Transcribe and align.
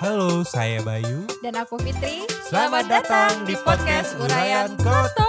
Halo, 0.00 0.40
saya 0.48 0.80
Bayu. 0.80 1.28
Dan 1.44 1.60
aku 1.60 1.76
Fitri. 1.76 2.24
Selamat 2.48 2.88
datang 2.88 3.44
di 3.44 3.52
podcast 3.60 4.16
Urayan 4.16 4.72
Koto. 4.80 5.28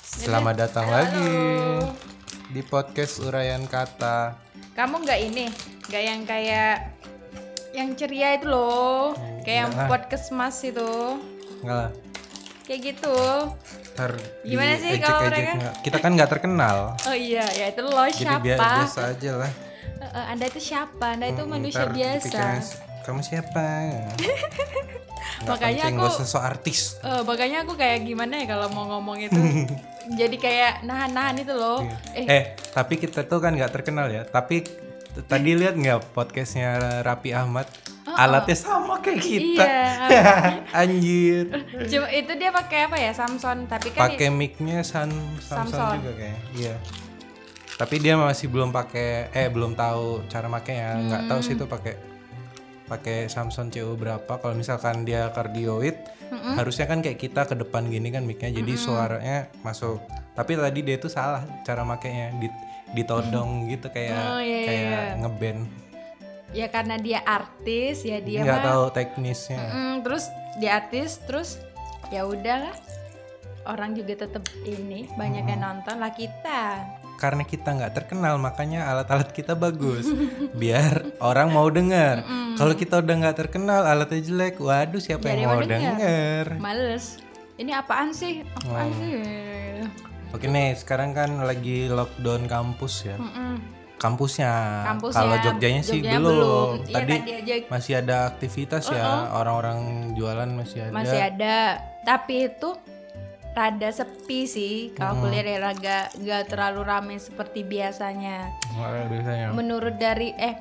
Selamat 0.00 0.54
datang 0.56 0.88
Halo. 0.88 0.96
lagi 0.96 1.32
di 2.48 2.62
podcast 2.64 3.20
Urayan 3.20 3.68
Kata. 3.68 4.40
Kamu 4.72 5.04
nggak 5.04 5.20
ini, 5.20 5.52
nggak 5.88 6.02
yang 6.02 6.20
kayak 6.24 6.74
yang 7.76 7.88
ceria 7.94 8.40
itu 8.40 8.48
loh, 8.48 9.12
kayak 9.44 9.68
yang 9.68 9.72
podcast 9.84 10.32
mas 10.32 10.56
itu, 10.64 11.20
Enggak 11.60 11.76
lah. 11.76 11.90
kayak 12.64 12.80
gitu. 12.94 13.16
Ntar 13.92 14.10
Gimana 14.42 14.72
sih 14.72 14.88
diejek-ejek 14.88 15.02
kalau 15.02 15.20
mereka? 15.22 15.52
Kita 15.80 15.96
kan 15.98 16.10
nggak 16.12 16.30
terkenal. 16.30 16.76
Oh 17.00 17.12
iya, 17.12 17.44
ya 17.50 17.66
itu 17.68 17.80
lo 17.80 17.92
Jadi 18.00 18.16
siapa? 18.16 18.40
biar 18.40 18.58
biasa 18.58 19.00
aja 19.10 19.30
lah. 19.36 19.50
Eh, 20.00 20.06
eh, 20.06 20.24
anda 20.26 20.44
itu 20.46 20.60
siapa? 20.60 21.06
Anda 21.10 21.26
itu 21.28 21.42
Hmm, 21.42 21.50
manusia 21.50 21.84
biasa. 21.84 22.42
Kamu 23.02 23.20
siapa? 23.20 23.64
Makanya 25.42 25.88
aku- 25.88 25.94
nggak 25.96 26.12
usah 26.14 26.26
so 26.26 26.38
artis. 26.38 27.00
Eh, 27.00 27.22
makanya 27.22 27.64
aku 27.64 27.72
kayak 27.74 28.04
gimana 28.04 28.34
ya 28.36 28.46
kalau 28.46 28.68
mau 28.68 28.84
ngomong 28.88 29.16
itu, 29.18 29.40
jadi 30.20 30.36
kayak 30.36 30.72
nahan-nahan 30.84 31.36
itu 31.38 31.52
loh. 31.52 31.80
Eh, 32.12 32.24
Eh, 32.26 32.42
tapi 32.70 32.96
kita 32.96 33.24
tuh 33.24 33.38
kan 33.38 33.52
nggak 33.52 33.72
terkenal 33.72 34.06
ya. 34.06 34.22
Tapi 34.22 34.64
tadi 35.22 35.50
lihat 35.54 35.74
nggak 35.74 36.12
podcastnya 36.12 36.70
Rapi 37.00 37.32
Ahmad? 37.32 37.64
Alatnya 38.16 38.56
sama 38.56 38.98
kayak 38.98 39.20
kita. 39.22 39.64
Iya. 39.66 40.24
Anjir. 40.80 41.44
cuma 41.86 42.08
itu 42.10 42.32
dia 42.38 42.50
pakai 42.50 42.78
apa 42.88 42.96
ya 42.98 43.12
Samsung, 43.14 43.68
tapi 43.70 43.92
kan 43.94 44.10
Pakai 44.10 44.28
mic-nya 44.30 44.80
San 44.82 45.10
Samsung 45.42 46.00
juga 46.00 46.12
kayak. 46.16 46.38
Iya. 46.56 46.74
Tapi 47.80 47.96
dia 47.96 48.14
masih 48.20 48.52
belum 48.52 48.70
pakai 48.76 49.32
eh 49.32 49.48
belum 49.48 49.72
tahu 49.72 50.28
cara 50.28 50.46
makainya. 50.52 51.00
Nggak 51.00 51.22
tahu 51.32 51.40
sih 51.40 51.54
itu 51.56 51.64
pakai 51.64 51.94
pakai 52.90 53.30
Samsung 53.30 53.70
CU 53.70 53.94
berapa. 53.96 54.28
Kalau 54.28 54.52
misalkan 54.52 55.06
dia 55.06 55.30
kardioid, 55.30 55.96
harusnya 56.58 56.86
kan 56.90 57.00
kayak 57.00 57.18
kita 57.18 57.46
ke 57.46 57.54
depan 57.54 57.86
gini 57.88 58.10
kan 58.10 58.26
mic-nya 58.26 58.50
jadi 58.50 58.72
suaranya 58.76 59.48
masuk. 59.62 60.02
Tapi 60.34 60.58
tadi 60.58 60.80
dia 60.82 60.96
itu 60.98 61.08
salah 61.08 61.42
cara 61.62 61.86
makainya 61.86 62.34
di 62.38 62.48
ditodong 62.90 63.64
gitu 63.72 63.86
kayak 63.88 64.18
Oh, 64.18 64.40
iya, 64.42 64.58
iya, 64.60 64.66
kayak 64.66 64.84
iya. 64.90 65.02
ngeband. 65.22 65.60
Ya 66.50 66.66
karena 66.68 66.98
dia 66.98 67.22
artis 67.22 68.02
ya 68.02 68.18
dia 68.18 68.42
Nggak 68.42 68.58
mah 68.58 68.66
tahu 68.66 68.84
teknisnya. 68.94 69.60
Mm, 69.70 69.94
terus 70.02 70.24
dia 70.58 70.70
artis 70.82 71.22
terus 71.24 71.62
ya 72.10 72.26
udahlah 72.26 72.74
orang 73.68 73.94
juga 73.94 74.26
tetap 74.26 74.42
ini 74.66 75.06
banyak 75.14 75.46
yang 75.46 75.62
nonton 75.62 76.00
lah 76.00 76.10
kita 76.10 76.82
Karena 77.20 77.44
kita 77.44 77.76
nggak 77.76 77.92
terkenal 77.92 78.40
makanya 78.40 78.88
alat-alat 78.88 79.28
kita 79.36 79.52
bagus. 79.52 80.08
Biar 80.56 81.04
orang 81.20 81.52
mau 81.52 81.68
dengar. 81.68 82.24
Kalau 82.56 82.72
kita 82.72 83.04
udah 83.04 83.14
nggak 83.20 83.36
terkenal 83.36 83.84
alatnya 83.84 84.24
jelek, 84.24 84.56
waduh 84.56 84.96
siapa 84.96 85.28
ada 85.28 85.36
yang 85.36 85.52
mau 85.52 85.60
denger. 85.60 85.76
denger? 86.00 86.46
males 86.56 87.20
ini 87.60 87.76
apaan 87.76 88.16
sih 88.16 88.40
apaan 88.56 88.88
sih 88.96 89.12
Oke 90.30 90.46
nih, 90.46 90.78
sekarang 90.78 91.10
kan 91.10 91.42
lagi 91.42 91.90
lockdown 91.90 92.46
kampus 92.46 93.02
ya. 93.02 93.18
Mm-mm. 93.18 93.79
Kampusnya. 94.00 94.52
Kampusnya, 94.88 95.20
Kalau 95.20 95.36
Jogjanya 95.38 95.82
sih 95.84 96.00
Jogjanya 96.00 96.18
belum. 96.18 96.32
belum. 96.32 96.70
Iya, 96.80 96.94
Tadi 96.96 97.14
tadi 97.14 97.32
aja. 97.36 97.54
masih 97.68 97.92
ada 97.94 98.16
aktivitas 98.26 98.84
ya, 98.88 99.06
orang-orang 99.30 99.78
jualan 100.16 100.48
masih 100.50 100.78
ada. 100.82 100.92
masih 100.92 101.20
ada 101.20 101.56
tapi 102.00 102.48
itu 102.48 102.70
rada 103.50 103.90
sepi 103.90 104.46
sih 104.46 104.74
kalau 104.94 105.20
aku 105.20 105.26
lihat 105.28 105.44
ya 105.44 105.58
raga 105.60 105.98
nggak 106.16 106.42
terlalu 106.48 106.80
ramai 106.80 107.18
seperti 107.18 107.60
biasanya 107.60 108.48
biasanya. 109.10 109.52
menurut 109.52 109.98
dari 109.98 110.32
eh 110.32 110.54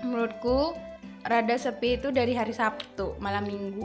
menurutku 0.00 0.72
rada 1.22 1.56
sepi 1.58 1.98
itu 1.98 2.08
dari 2.08 2.32
hari 2.32 2.54
Sabtu 2.54 3.18
malam 3.18 3.44
Minggu 3.44 3.84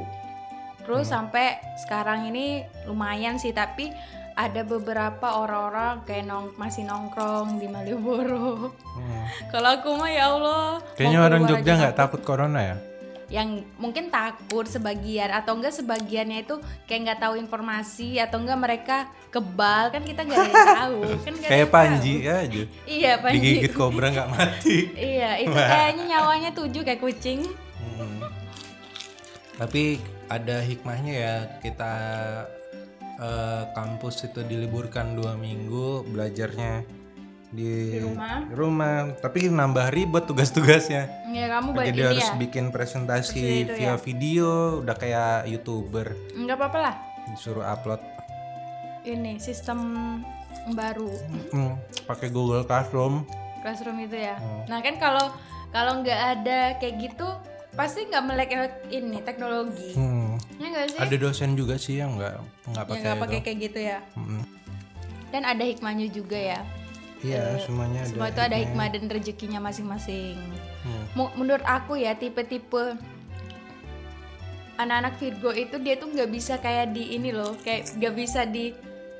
terus 0.79 1.09
sampai 1.09 1.59
sekarang 1.75 2.29
ini 2.29 2.61
lumayan 2.85 3.35
sih 3.35 3.51
tapi 3.51 3.91
ada 4.37 4.61
beberapa 4.61 5.27
orang-orang 5.35 6.05
kayak 6.05 6.23
nong 6.23 6.53
masih 6.55 6.85
nongkrong 6.85 7.57
di 7.57 7.65
Malioboro 7.65 8.69
Hmm. 8.93 9.25
kalau 9.51 9.75
aku 9.75 9.93
mah 9.93 10.09
ya 10.09 10.29
Allah 10.31 10.81
Kayaknya 10.93 11.19
orang 11.19 11.41
Jogja 11.43 11.73
nggak 11.75 11.95
takut 11.95 12.21
corona 12.21 12.61
ya? 12.63 12.77
yang 13.27 13.59
mungkin 13.75 14.07
takut 14.07 14.63
sebagian 14.65 15.27
atau 15.29 15.51
enggak 15.53 15.75
sebagiannya 15.75 16.47
itu 16.47 16.55
kayak 16.87 17.01
nggak 17.03 17.19
tahu 17.19 17.35
informasi 17.35 18.15
atau 18.17 18.39
enggak 18.39 18.55
mereka 18.55 18.97
kebal 19.27 19.91
kan 19.91 19.99
kita 20.01 20.23
nggak 20.23 20.47
tahu 20.79 21.03
kan 21.19 21.33
ada 21.35 21.47
Kayak 21.51 21.67
Panji 21.67 22.13
tahu. 22.17 22.31
aja. 22.31 22.61
iya 22.87 23.11
Panji 23.19 23.35
Digigit 23.35 23.73
kobra 23.73 24.07
nggak 24.09 24.31
mati. 24.31 24.77
iya 25.11 25.35
itu 25.37 25.51
kayaknya 25.51 26.03
nyawanya 26.07 26.51
tujuh 26.53 26.81
kayak 26.81 27.01
kucing 27.01 27.43
Hmm. 27.77 28.23
Tapi 29.57 29.97
ada 30.27 30.61
hikmahnya 30.61 31.13
ya 31.13 31.33
kita 31.59 31.91
eh, 33.17 33.63
kampus 33.71 34.23
itu 34.23 34.41
diliburkan 34.41 35.13
dua 35.13 35.33
minggu 35.33 36.05
belajarnya 36.07 36.85
di, 37.47 37.69
Di 37.89 37.99
rumah. 38.01 38.43
di 38.43 38.53
rumah. 38.53 38.95
Tapi 39.15 39.47
nambah 39.47 39.87
ribet 39.89 40.23
tugas-tugasnya. 40.25 41.03
ya 41.29 41.45
kamu 41.49 41.69
Jadi 41.85 42.01
harus 42.03 42.23
ya 42.23 42.35
bikin 42.35 42.69
presentasi 42.69 43.39
itu 43.63 43.73
via 43.73 43.85
ya. 43.85 43.93
video, 43.95 44.49
udah 44.81 44.95
kayak 44.95 45.45
youtuber 45.45 46.11
nggak 46.33 46.55
apa-apa 46.55 46.77
lah 46.81 46.95
disuruh 47.27 47.61
upload 47.61 47.99
ini 49.03 49.37
sistem 49.37 49.79
baru 50.69 51.07
Hmm, 51.49 51.75
pakai 52.03 52.27
Google 52.27 52.63
Classroom. 52.63 53.23
classroom 53.59 53.99
itu 53.99 54.15
ya 54.17 54.35
Hmm. 54.35 54.63
nah 54.65 54.79
kan 54.79 54.95
kalau 54.95 55.25
kalau 55.69 55.99
nggak 55.99 56.19
ada 56.35 56.59
kayak 56.75 56.95
gitu 57.01 57.27
pasti 57.73 58.03
nggak 58.03 58.23
melek 58.23 58.49
ini 58.89 59.19
teknologi 59.21 59.91
Hmm. 59.93 60.39
Ya 60.77 60.83
nggak 60.83 60.87
sih 60.87 60.99
Ada 60.99 61.15
dosen 61.17 61.49
juga 61.53 61.75
sih 61.75 61.95
yang 61.97 62.13
nggak 62.13 62.33
nggak 62.37 62.45
yang 62.69 62.85
pakai 62.85 63.01
nggak 63.01 63.17
pakai 63.19 63.39
kayak 63.41 63.57
gitu 63.59 63.79
ya 63.81 63.99
Hmm. 64.13 64.43
dan 65.27 65.41
ada 65.43 65.63
hikmahnya 65.63 66.07
juga 66.07 66.37
ya 66.37 66.61
Iya, 67.17 67.57
semuanya 67.57 68.05
ada. 68.05 68.09
semua 68.13 68.29
itu 68.29 68.41
ada 68.43 68.53
hikmah 68.55 68.87
dan 68.87 69.03
rezekinya 69.07 69.59
masing-masing 69.59 70.37
Hmm. 70.85 71.33
Menurut 71.35 71.65
aku 71.65 71.97
ya 71.97 72.13
tipe-tipe 72.13 72.95
anak-anak 74.77 75.17
Virgo 75.17 75.51
itu 75.51 75.75
dia 75.77 75.97
tuh 75.97 76.07
nggak 76.07 76.29
bisa 76.29 76.55
kayak 76.57 76.93
di 76.93 77.17
ini 77.17 77.33
loh 77.33 77.57
kayak 77.59 77.97
nggak 77.97 78.13
bisa 78.13 78.45
di 78.45 78.71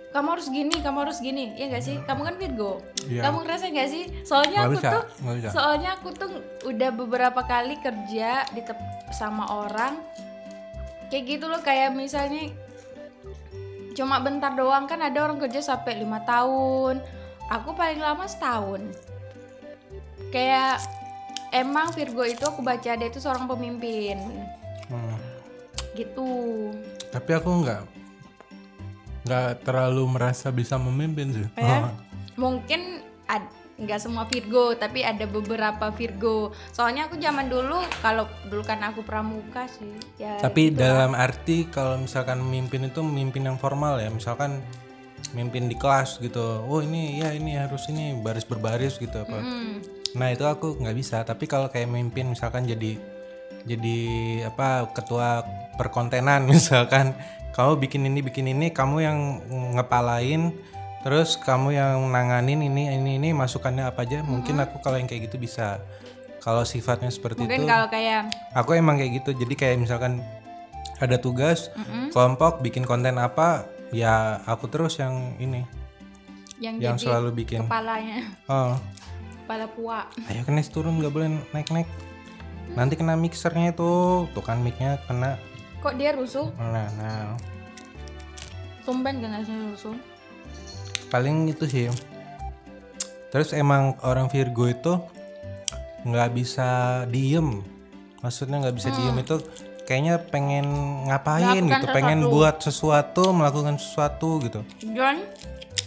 kamu 0.07 0.27
harus 0.31 0.47
gini 0.47 0.75
kamu 0.79 0.97
harus 1.03 1.17
gini 1.19 1.51
ya 1.53 1.67
nggak 1.67 1.83
sih 1.83 1.97
kamu 2.05 2.21
kan 2.23 2.35
Virgo 2.37 2.73
Iya. 3.03 3.21
kamu 3.25 3.37
ngerasa 3.43 3.65
nggak 3.67 3.89
sih 3.89 4.03
soalnya 4.23 4.59
aku 4.63 4.73
bisa, 4.77 4.89
tuh 4.93 5.03
bisa. 5.33 5.49
soalnya 5.51 5.89
aku 5.97 6.07
tuh 6.13 6.29
udah 6.63 6.89
beberapa 6.93 7.41
kali 7.41 7.75
kerja 7.77 8.45
di 8.47 8.61
sama 9.11 9.49
orang 9.65 9.97
kayak 11.07 11.23
gitu 11.25 11.45
loh 11.47 11.61
kayak 11.63 11.95
misalnya 11.95 12.51
cuma 13.97 14.21
bentar 14.21 14.53
doang. 14.53 14.85
Kan 14.85 15.01
ada 15.01 15.25
orang 15.25 15.41
kerja 15.41 15.59
sampai 15.63 15.99
lima 16.01 16.21
tahun. 16.23 17.01
Aku 17.47 17.73
paling 17.73 17.99
lama 18.03 18.27
setahun. 18.27 18.83
Kayak 20.29 20.83
emang 21.55 21.95
Virgo 21.95 22.27
itu 22.27 22.43
aku 22.43 22.59
baca 22.59 22.91
dia 22.95 23.07
itu 23.07 23.19
seorang 23.19 23.47
pemimpin. 23.47 24.19
Hmm. 24.87 25.19
gitu. 25.97 26.71
Tapi 27.09 27.31
aku 27.33 27.49
nggak 27.65 27.81
nggak 29.27 29.67
terlalu 29.67 30.07
merasa 30.07 30.47
bisa 30.53 30.79
memimpin 30.79 31.33
sih. 31.35 31.47
ya 31.59 31.91
mungkin 32.41 33.01
ad- 33.27 33.66
nggak 33.77 33.99
semua 34.01 34.25
Virgo 34.25 34.73
tapi 34.73 35.05
ada 35.05 35.29
beberapa 35.29 35.93
Virgo 35.93 36.49
soalnya 36.73 37.05
aku 37.05 37.21
zaman 37.21 37.45
dulu 37.45 37.77
kalau 38.01 38.25
dulu 38.49 38.65
kan 38.65 38.81
aku 38.81 39.05
pramuka 39.05 39.69
sih 39.69 39.93
ya 40.17 40.37
Tapi 40.41 40.73
gitu 40.73 40.81
dalam 40.81 41.13
arti 41.13 41.69
kalau 41.69 42.01
misalkan 42.01 42.41
memimpin 42.41 42.89
itu 42.89 42.99
memimpin 43.03 43.45
yang 43.45 43.57
formal 43.61 44.01
ya, 44.01 44.09
misalkan 44.09 44.61
mimpin 45.33 45.67
di 45.67 45.75
kelas 45.75 46.21
gitu. 46.21 46.63
Oh 46.65 46.79
ini 46.79 47.19
ya 47.21 47.33
ini 47.33 47.57
harus 47.57 47.89
ini 47.89 48.17
baris 48.21 48.45
berbaris 48.45 48.97
gitu 48.97 49.13
apa. 49.13 49.37
Hmm. 49.37 49.81
Nah 50.15 50.33
itu 50.33 50.45
aku 50.45 50.77
nggak 50.79 50.97
bisa. 50.97 51.21
Tapi 51.25 51.45
kalau 51.49 51.67
kayak 51.67 51.89
mimpin 51.89 52.31
misalkan 52.31 52.65
jadi 52.65 52.97
jadi 53.67 53.99
apa 54.47 54.89
ketua 54.95 55.43
perkontenan 55.75 56.47
misalkan 56.53 57.17
kamu 57.51 57.81
bikin 57.81 58.01
ini 58.07 58.19
bikin 58.21 58.45
ini 58.53 58.69
kamu 58.69 58.97
yang 59.01 59.19
ngepalain 59.75 60.53
terus 61.05 61.37
kamu 61.37 61.77
yang 61.77 62.01
nanganin 62.09 62.61
ini 62.65 62.93
ini 62.97 63.21
ini 63.21 63.29
masukannya 63.33 63.85
apa 63.85 64.03
aja? 64.03 64.25
Mungkin 64.25 64.57
aku 64.57 64.81
kalau 64.81 64.97
yang 64.97 65.09
kayak 65.09 65.29
gitu 65.29 65.37
bisa. 65.37 65.81
Kalau 66.41 66.63
sifatnya 66.63 67.11
seperti 67.11 67.43
mungkin 67.43 67.67
itu. 67.67 67.69
kalau 67.69 67.87
kayak 67.91 68.31
aku 68.55 68.79
emang 68.79 68.95
kayak 68.95 69.19
gitu. 69.19 69.35
Jadi 69.35 69.53
kayak 69.57 69.77
misalkan 69.83 70.23
ada 70.97 71.19
tugas 71.19 71.69
kelompok 72.09 72.63
bikin 72.65 72.87
konten 72.87 73.19
apa 73.21 73.67
ya 73.91 74.41
aku 74.47 74.71
terus 74.71 74.97
yang 74.97 75.35
ini. 75.37 75.67
Yang, 76.57 76.75
yang 76.81 76.95
jadi 76.97 77.05
selalu 77.05 77.29
bikin. 77.45 77.67
kepalanya. 77.67 78.25
Oh. 78.49 78.73
Kepala 79.45 79.67
puak 79.71 80.11
ayo 80.27 80.43
kenes 80.43 80.67
turun 80.67 80.99
nggak 80.99 81.13
boleh 81.13 81.31
naik 81.55 81.71
naik 81.71 81.87
nanti 82.75 82.99
kena 82.99 83.15
mixernya 83.15 83.75
itu. 83.75 84.25
Tuh 84.31 84.43
kan 84.43 84.59
micnya 84.63 84.99
kena. 85.05 85.37
Kok 85.83 85.93
dia 85.95 86.11
rusuh? 86.15 86.49
Nah, 86.57 86.89
nah. 86.97 87.37
Tumben 88.87 89.19
hasilnya 89.19 89.71
rusuh 89.75 90.16
paling 91.07 91.47
itu 91.47 91.63
sih. 91.65 91.87
Terus 93.27 93.51
emang 93.51 93.99
orang 94.01 94.31
Virgo 94.31 94.65
itu 94.65 94.93
nggak 96.03 96.29
bisa 96.31 96.69
diem. 97.11 97.61
Maksudnya 98.23 98.63
nggak 98.63 98.75
bisa 98.75 98.89
diem 98.89 99.17
itu 99.19 99.35
kayaknya 99.83 100.19
pengen 100.19 100.65
ngapain 101.07 101.63
Melakukan 101.63 101.79
gitu 101.79 101.85
pengen 101.95 102.19
sesuatu. 102.19 102.33
buat 102.35 102.55
sesuatu 102.59 103.23
melakukan 103.31 103.75
sesuatu 103.79 104.29
gitu. 104.43 104.59
John? 104.91 105.23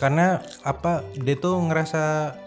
Karena 0.00 0.40
apa 0.64 1.04
dia 1.16 1.36
tuh 1.36 1.60
ngerasa 1.60 2.02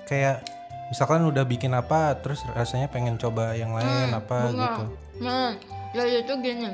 kayak 0.10 0.42
misalkan 0.90 1.26
udah 1.26 1.46
bikin 1.46 1.74
apa 1.74 2.18
terus 2.22 2.42
rasanya 2.54 2.90
pengen 2.90 3.18
coba 3.18 3.54
yang 3.54 3.74
lain 3.74 4.14
apa 4.14 4.50
gitu. 4.50 4.84
Nah, 5.22 5.54
ya 5.94 6.04
itu 6.10 6.34
gini. 6.42 6.74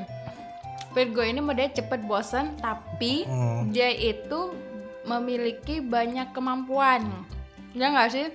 Virgo 0.90 1.22
ini 1.22 1.38
dia 1.54 1.70
cepet 1.70 2.02
bosan, 2.02 2.58
tapi 2.58 3.22
Hmm. 3.22 3.70
dia 3.70 3.92
itu 3.94 4.50
memiliki 5.10 5.82
banyak 5.82 6.30
kemampuan. 6.30 7.06
Ya 7.74 7.90
nggak 7.90 8.10
sih? 8.14 8.26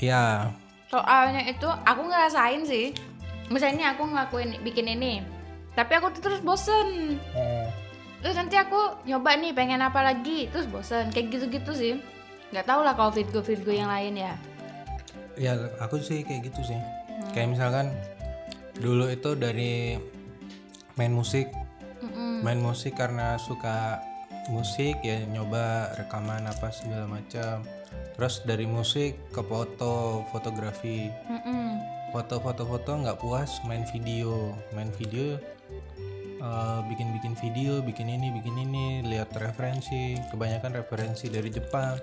ya 0.00 0.48
Soalnya 0.88 1.44
itu 1.44 1.68
aku 1.68 2.08
ngerasain 2.08 2.64
sih. 2.64 2.96
Misalnya 3.52 3.92
aku 3.92 4.08
ngelakuin 4.08 4.62
bikin 4.62 4.86
ini, 4.86 5.26
tapi 5.74 5.98
aku 5.98 6.14
tuh 6.14 6.22
terus 6.22 6.40
bosen. 6.40 7.18
Terus 8.22 8.36
nanti 8.38 8.54
aku 8.54 9.02
nyoba 9.04 9.34
nih 9.34 9.50
pengen 9.50 9.82
apa 9.82 10.00
lagi, 10.06 10.46
terus 10.54 10.70
bosen. 10.70 11.10
Kayak 11.10 11.34
gitu-gitu 11.34 11.72
sih. 11.74 11.94
Nggak 12.54 12.66
tahu 12.66 12.80
lah 12.86 12.94
kalau 12.94 13.10
Virgo 13.10 13.42
Virgo 13.42 13.74
yang 13.74 13.90
lain 13.90 14.16
ya. 14.18 14.34
ya 15.40 15.56
aku 15.80 15.96
sih 16.04 16.20
kayak 16.20 16.52
gitu 16.52 16.60
sih 16.74 16.76
kayak 17.32 17.56
misalkan 17.56 17.94
dulu 18.76 19.08
itu 19.08 19.32
dari 19.36 19.96
main 20.96 21.12
musik 21.12 21.48
main 22.40 22.60
musik 22.60 22.96
karena 22.96 23.36
suka 23.36 24.00
musik 24.48 24.96
ya 25.04 25.20
nyoba 25.28 25.92
rekaman 26.00 26.48
apa 26.48 26.72
segala 26.72 27.04
macam. 27.04 27.60
Terus 28.16 28.40
dari 28.48 28.64
musik 28.64 29.18
ke 29.34 29.42
foto 29.44 30.24
fotografi. 30.32 31.12
Mm-mm. 31.28 31.76
foto-foto-foto 32.10 33.06
nggak 33.06 33.18
puas 33.22 33.62
main 33.68 33.86
video. 33.86 34.56
Main 34.74 34.90
video 34.98 35.38
eh, 36.40 36.80
bikin-bikin 36.90 37.38
video 37.38 37.78
bikin 37.84 38.10
ini 38.10 38.32
bikin 38.34 38.56
ini 38.56 39.06
lihat 39.06 39.30
referensi. 39.36 40.16
Kebanyakan 40.32 40.80
referensi 40.80 41.28
dari 41.28 41.52
Jepang. 41.52 42.00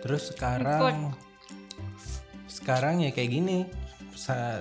Terus 0.00 0.32
sekarang 0.32 1.12
sekarang 2.48 3.04
ya 3.04 3.12
kayak 3.12 3.30
gini. 3.30 3.58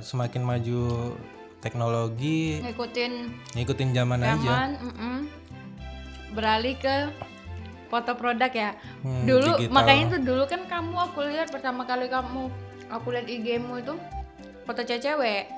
Semakin 0.05 0.45
maju 0.45 1.15
teknologi. 1.59 2.63
Ngikutin 2.63 3.13
ngikutin 3.57 3.89
zaman 3.91 4.19
aja. 4.23 4.37
zaman, 4.39 4.71
mm-mm. 4.79 5.38
Beralih 6.33 6.75
ke 6.77 7.09
foto 7.89 8.13
produk 8.13 8.51
ya. 8.53 8.71
Hmm, 9.01 9.25
dulu 9.25 9.57
digital. 9.57 9.73
makanya 9.73 10.05
tuh 10.13 10.21
dulu 10.21 10.43
kan 10.45 10.61
kamu 10.69 10.95
aku 11.09 11.19
lihat 11.25 11.47
pertama 11.49 11.83
kali 11.89 12.05
kamu 12.05 12.53
aku 12.89 13.07
lihat 13.13 13.27
IG-mu 13.27 13.81
itu 13.81 13.97
foto 14.65 14.81
cewek 14.85 15.49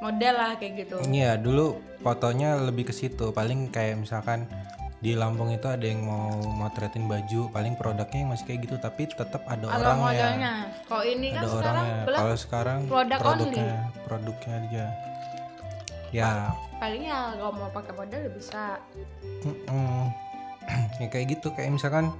model 0.00 0.34
lah 0.38 0.52
kayak 0.56 0.86
gitu. 0.86 0.96
Iya 1.10 1.36
dulu 1.36 1.82
fotonya 2.00 2.56
lebih 2.62 2.88
ke 2.88 2.94
situ 2.94 3.34
paling 3.34 3.68
kayak 3.68 4.00
misalkan 4.00 4.46
di 5.00 5.16
Lampung 5.16 5.48
itu 5.48 5.64
ada 5.64 5.80
yang 5.80 6.04
mau 6.04 6.28
motretin 6.44 7.08
baju 7.08 7.48
paling 7.48 7.72
produknya 7.72 8.20
yang 8.20 8.30
masih 8.36 8.44
kayak 8.52 8.68
gitu 8.68 8.76
tapi 8.76 9.08
tetap 9.08 9.42
ada 9.48 9.72
Ada 9.72 9.76
orangnya 9.80 10.04
modelnya. 10.04 10.54
Kalau 10.84 11.04
ini 11.08 11.26
kan 11.32 11.40
ada 11.40 11.48
sekarang 11.48 11.84
orangnya 11.84 12.16
kalau 12.20 12.36
sekarang 12.36 12.80
produk 12.84 13.18
produknya 13.18 13.72
produknya 14.04 14.52
aja 14.60 14.84
ya 16.10 16.50
paling 16.76 17.06
ya 17.06 17.34
kalau 17.36 17.52
mau 17.54 17.70
pakai 17.70 17.92
model 17.92 18.20
ya 18.26 18.32
bisa. 18.32 18.64
mm-mm. 19.44 20.10
ya 21.00 21.06
kayak 21.06 21.38
gitu 21.38 21.52
kayak 21.52 21.70
misalkan 21.70 22.10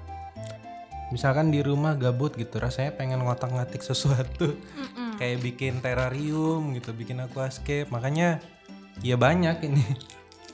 misalkan 1.11 1.51
di 1.51 1.59
rumah 1.59 1.99
gabut 1.99 2.39
gitu 2.39 2.63
rasanya 2.63 2.95
pengen 2.95 3.25
ngotak 3.25 3.51
ngatik 3.51 3.83
sesuatu 3.83 4.55
Mm-mm. 4.55 5.19
kayak 5.19 5.43
bikin 5.43 5.83
terrarium 5.83 6.71
gitu 6.77 6.95
bikin 6.95 7.19
aquascape 7.19 7.91
makanya 7.91 8.39
ya 9.03 9.19
banyak 9.19 9.59
ini 9.65 9.83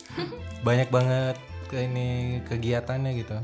banyak 0.66 0.88
banget 0.88 1.36
ke 1.68 1.84
ini 1.84 2.40
kegiatannya 2.46 3.12
gitu 3.20 3.36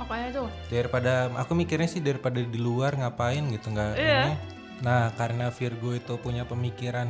Makanya 0.00 0.28
tuh 0.32 0.48
daripada 0.72 1.28
aku 1.36 1.52
mikirnya 1.52 1.84
sih 1.84 2.00
daripada 2.00 2.40
di 2.40 2.56
luar 2.56 2.96
ngapain 2.96 3.44
gitu 3.52 3.68
nggak 3.68 3.96
Iya. 3.96 4.20
ini 4.20 4.32
nah 4.80 5.12
karena 5.12 5.52
Virgo 5.52 5.92
itu 5.92 6.16
punya 6.16 6.48
pemikiran 6.48 7.08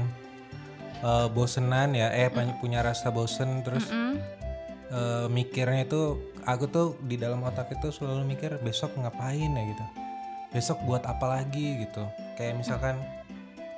eh, 1.00 1.28
bosenan 1.32 1.96
ya. 1.96 2.12
Eh 2.12 2.28
punya 2.60 2.84
rasa 2.84 3.12
bosen 3.12 3.64
terus 3.64 3.88
mm, 3.88 4.14
eh, 4.92 5.26
mikirnya 5.32 5.84
itu 5.88 6.32
aku 6.44 6.64
tuh 6.68 6.88
di 7.04 7.20
dalam 7.20 7.44
otak 7.44 7.72
itu 7.74 7.92
selalu 7.92 8.36
mikir 8.36 8.60
besok 8.60 8.96
ngapain 8.96 9.50
ya? 9.50 9.62
gitu. 9.72 9.84
Besok 10.50 10.82
buat 10.84 11.04
apa 11.06 11.40
lagi? 11.40 11.84
gitu. 11.84 12.04
Kayak 12.36 12.60
misalkan 12.60 12.96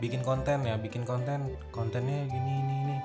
bikin 0.03 0.27
konten 0.27 0.67
ya 0.67 0.75
bikin 0.75 1.07
konten 1.07 1.55
kontennya 1.71 2.27
gini 2.27 2.53
ini 2.59 2.75
ini 2.91 2.97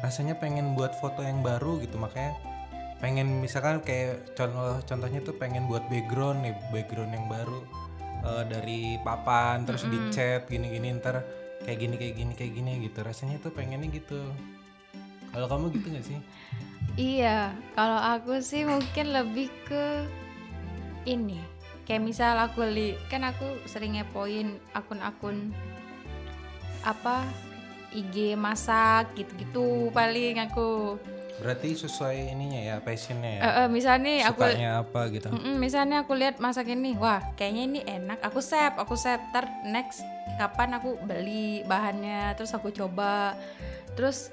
rasanya 0.00 0.40
pengen 0.40 0.72
buat 0.72 0.96
foto 0.96 1.20
yang 1.20 1.44
baru 1.44 1.76
gitu 1.84 2.00
makanya 2.00 2.32
pengen 2.96 3.44
misalkan 3.44 3.84
kayak 3.84 4.32
contoh 4.32 4.80
contohnya 4.88 5.20
tuh 5.20 5.36
pengen 5.36 5.68
buat 5.68 5.84
background 5.92 6.48
nih 6.48 6.56
background 6.72 7.12
yang 7.12 7.28
baru 7.28 7.60
eh, 8.24 8.44
dari 8.48 8.80
papan 9.04 9.68
terus 9.68 9.84
dicat 9.84 10.48
gini-gini 10.48 10.96
ntar 10.96 11.20
kayak 11.64 11.78
gini 11.78 11.94
kayak 11.96 12.14
gini 12.18 12.32
kayak 12.36 12.52
gini 12.52 12.72
gitu 12.90 12.98
rasanya 13.00 13.40
tuh 13.40 13.54
pengennya 13.54 13.88
gitu 13.94 14.20
kalau 15.32 15.46
kamu 15.48 15.72
gitu 15.76 15.86
nggak 15.92 16.06
sih 16.06 16.20
Iya, 16.96 17.52
kalau 17.76 18.00
aku 18.00 18.40
sih 18.40 18.64
mungkin 18.64 19.12
lebih 19.12 19.52
ke 19.68 20.08
ini. 21.04 21.36
Kayak 21.84 22.02
misal 22.08 22.40
aku 22.40 22.64
li, 22.64 22.96
kan 23.12 23.20
aku 23.20 23.44
sering 23.68 24.00
ngepoin 24.00 24.56
akun-akun 24.72 25.52
apa 26.80 27.20
IG 27.92 28.32
masak 28.40 29.12
gitu-gitu 29.12 29.92
paling 29.92 30.40
aku. 30.40 30.96
Berarti 31.36 31.76
sesuai 31.76 32.32
ininya 32.32 32.60
ya, 32.60 32.76
passionnya 32.80 33.30
ya. 33.36 33.40
Eh, 33.40 33.52
eh, 33.64 33.68
misalnya 33.68 34.02
nih 34.08 34.18
aku 34.24 34.40
Sukanya 34.40 34.70
apa 34.80 35.00
gitu. 35.12 35.26
Mm-mm, 35.28 35.56
misalnya 35.60 35.96
aku 36.04 36.12
lihat 36.16 36.36
masak 36.40 36.72
ini, 36.72 36.96
wah 36.96 37.20
kayaknya 37.36 37.62
ini 37.68 37.80
enak, 37.84 38.18
aku 38.24 38.40
save, 38.40 38.76
aku 38.80 38.96
save. 38.96 39.20
Ntar 39.30 39.44
next 39.68 40.00
kapan 40.40 40.80
aku 40.80 40.96
beli 41.04 41.60
bahannya, 41.68 42.32
terus 42.40 42.56
aku 42.56 42.72
coba, 42.72 43.36
terus 43.92 44.32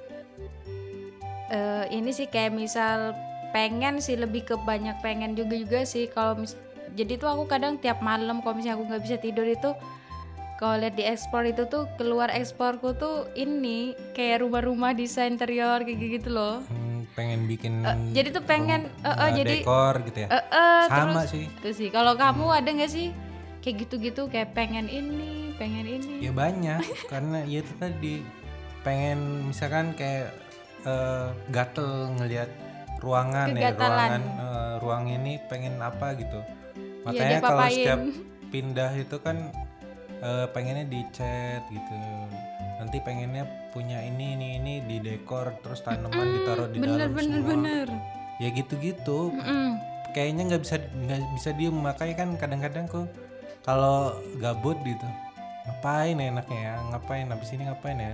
eh, 1.52 1.86
ini 1.92 2.16
sih 2.16 2.32
kayak 2.32 2.56
misal 2.56 3.12
pengen 3.52 4.02
sih 4.02 4.18
lebih 4.18 4.48
ke 4.48 4.56
banyak 4.58 4.98
pengen 5.06 5.38
juga 5.38 5.54
juga 5.54 5.80
sih 5.86 6.10
kalau 6.10 6.42
mis 6.42 6.58
jadi 6.98 7.22
tuh 7.22 7.30
aku 7.30 7.46
kadang 7.46 7.78
tiap 7.78 8.02
malam 8.02 8.42
kalau 8.42 8.58
misalnya 8.58 8.82
aku 8.82 8.86
nggak 8.90 9.04
bisa 9.06 9.18
tidur 9.22 9.46
itu 9.46 9.78
kalau 10.58 10.80
lihat 10.80 10.96
di 10.96 11.04
ekspor 11.04 11.44
itu 11.44 11.66
tuh 11.68 11.90
keluar 12.00 12.32
eksporku 12.32 12.96
tuh 12.96 13.28
ini 13.36 13.98
kayak 14.16 14.46
rumah-rumah 14.46 14.96
desain 14.96 15.36
interior 15.36 15.84
kayak 15.84 16.24
gitu 16.24 16.30
loh. 16.32 16.64
Hmm, 16.64 16.83
pengen 17.14 17.46
bikin 17.46 17.86
jadi 18.10 18.30
tuh 18.30 18.42
pengen, 18.42 18.90
eh, 19.00 19.08
eh, 19.08 19.30
jadi- 19.36 19.62
dekor 19.62 20.02
gitu 20.04 20.20
ya. 20.20 20.28
Eh, 20.28 20.44
eh, 20.44 20.82
Sama 20.88 21.22
terus- 21.22 21.30
sih. 21.30 21.46
itu 21.46 21.70
sih. 21.72 21.90
Kalau 21.90 22.14
kamu 22.14 22.46
ada 22.52 22.70
nggak 22.70 22.90
sih 22.90 23.14
kayak 23.60 23.76
gitu-gitu 23.82 24.28
kayak 24.28 24.52
pengen 24.52 24.86
ini, 24.86 25.54
pengen 25.56 25.86
ini? 25.86 26.20
Ya 26.20 26.32
banyak 26.32 26.82
karena 27.12 27.46
ya 27.46 27.60
itu 27.60 27.74
tadi 27.76 28.26
pengen 28.82 29.20
misalkan 29.48 29.94
kayak 29.94 30.34
eh, 30.82 31.28
gatel 31.48 32.12
ngelihat 32.14 32.50
ruangan 33.00 33.52
ya, 33.52 33.72
Kegatalan. 33.72 33.80
ruangan 33.80 34.24
eh, 34.42 34.74
ruang 34.80 35.06
ini 35.08 35.34
pengen 35.46 35.78
apa 35.78 36.12
gitu. 36.14 36.40
Iya, 36.74 37.06
Makanya 37.06 37.38
kalau 37.40 37.62
diapa-apain. 37.62 37.76
setiap 37.78 38.02
pindah 38.50 38.92
itu 38.94 39.18
kan 39.18 39.38
eh, 40.20 40.48
pengennya 40.50 40.86
dicat 40.86 41.64
gitu. 41.68 41.96
Nanti 42.80 42.98
pengennya 43.00 43.44
punya 43.74 44.00
ini 44.00 44.38
ini 44.38 44.48
ini 44.56 44.74
di 44.80 44.98
dekor 45.00 45.58
terus 45.60 45.82
tanaman 45.82 46.14
ditaruh 46.32 46.70
di 46.70 46.78
bener 46.78 47.10
dalam 47.10 47.12
bener 47.12 47.40
semua. 47.42 47.50
bener. 47.50 47.88
Ya 48.38 48.50
gitu-gitu. 48.50 49.20
Mm-mm. 49.32 49.70
kayaknya 50.14 50.44
nggak 50.46 50.62
bisa 50.62 50.76
nggak 50.78 51.20
bisa 51.34 51.50
diem 51.52 51.74
makanya 51.74 52.16
kan 52.16 52.30
kadang-kadang 52.38 52.86
kok 52.86 53.10
kalau 53.62 54.14
gabut 54.38 54.78
gitu 54.84 55.10
ngapain 55.66 56.14
ya 56.14 56.30
enaknya 56.30 56.60
ya 56.62 56.74
ngapain 56.88 57.26
habis 57.28 57.50
ini 57.50 57.66
ngapain 57.66 57.98
ya 57.98 58.14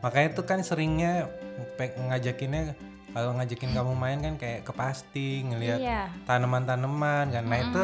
makanya 0.00 0.28
tuh 0.34 0.42
kan 0.42 0.58
seringnya 0.60 1.30
ngajakinnya 1.78 2.74
kalau 3.12 3.30
ngajakin 3.32 3.70
kamu 3.72 3.92
main 3.94 4.18
kan 4.20 4.34
kayak 4.36 4.60
ke 4.60 4.72
pasti 4.72 5.40
ngelihat 5.42 5.78
Iya. 5.78 6.02
tanaman-tanaman 6.26 7.30
kan 7.30 7.44
nah 7.44 7.58
itu 7.60 7.82